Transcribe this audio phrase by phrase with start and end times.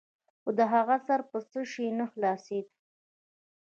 [0.41, 2.73] خو د هغه سر په څه شي نه خلاصېده.